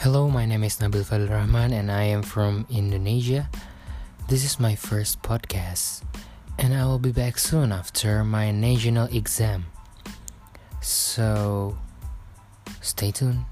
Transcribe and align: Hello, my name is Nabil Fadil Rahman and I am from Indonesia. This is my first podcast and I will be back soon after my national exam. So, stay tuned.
Hello, 0.00 0.30
my 0.30 0.46
name 0.46 0.64
is 0.64 0.78
Nabil 0.80 1.04
Fadil 1.04 1.28
Rahman 1.28 1.74
and 1.76 1.92
I 1.92 2.04
am 2.04 2.22
from 2.22 2.64
Indonesia. 2.72 3.50
This 4.32 4.48
is 4.48 4.56
my 4.56 4.72
first 4.72 5.20
podcast 5.20 6.00
and 6.56 6.72
I 6.72 6.88
will 6.88 6.98
be 6.98 7.12
back 7.12 7.36
soon 7.36 7.70
after 7.70 8.24
my 8.24 8.50
national 8.50 9.12
exam. 9.12 9.66
So, 10.80 11.76
stay 12.80 13.12
tuned. 13.12 13.44